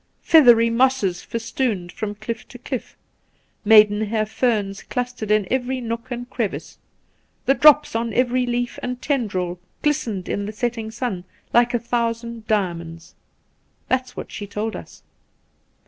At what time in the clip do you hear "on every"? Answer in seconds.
7.95-8.47